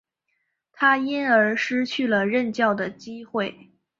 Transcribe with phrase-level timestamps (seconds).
[0.71, 3.69] 他因而失去了任教的机会。